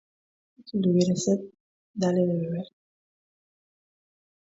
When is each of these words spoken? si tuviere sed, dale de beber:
si 0.65 0.73
tuviere 0.83 1.15
sed, 1.23 1.39
dale 1.99 2.21
de 2.27 2.35
beber: 2.39 2.67